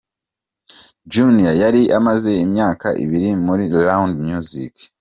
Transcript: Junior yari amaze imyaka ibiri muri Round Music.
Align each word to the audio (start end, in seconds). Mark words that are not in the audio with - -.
Junior 1.11 1.55
yari 1.63 1.81
amaze 1.97 2.31
imyaka 2.45 2.87
ibiri 3.03 3.29
muri 3.45 3.63
Round 3.85 4.13
Music. 4.27 4.73